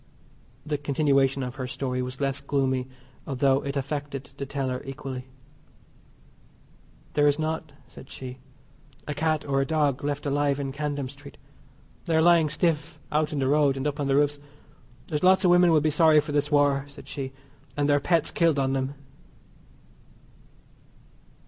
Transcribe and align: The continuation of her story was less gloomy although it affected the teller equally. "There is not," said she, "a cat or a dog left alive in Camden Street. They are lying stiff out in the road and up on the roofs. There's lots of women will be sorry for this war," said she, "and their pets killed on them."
The 0.65 0.79
continuation 0.79 1.43
of 1.43 1.57
her 1.57 1.67
story 1.67 2.01
was 2.01 2.19
less 2.19 2.41
gloomy 2.41 2.87
although 3.27 3.63
it 3.63 3.75
affected 3.77 4.31
the 4.37 4.47
teller 4.47 4.81
equally. 4.83 5.27
"There 7.13 7.27
is 7.27 7.37
not," 7.37 7.71
said 7.87 8.09
she, 8.09 8.39
"a 9.07 9.13
cat 9.13 9.45
or 9.45 9.61
a 9.61 9.63
dog 9.67 10.03
left 10.03 10.25
alive 10.25 10.59
in 10.59 10.71
Camden 10.71 11.07
Street. 11.07 11.37
They 12.05 12.15
are 12.15 12.21
lying 12.23 12.49
stiff 12.49 12.97
out 13.11 13.31
in 13.31 13.37
the 13.37 13.47
road 13.47 13.77
and 13.77 13.85
up 13.85 13.99
on 13.99 14.07
the 14.07 14.15
roofs. 14.15 14.39
There's 15.05 15.21
lots 15.21 15.45
of 15.45 15.51
women 15.51 15.71
will 15.71 15.81
be 15.81 15.91
sorry 15.91 16.19
for 16.19 16.31
this 16.31 16.49
war," 16.49 16.85
said 16.87 17.07
she, 17.07 17.31
"and 17.77 17.87
their 17.87 17.99
pets 17.99 18.31
killed 18.31 18.57
on 18.57 18.73
them." 18.73 18.95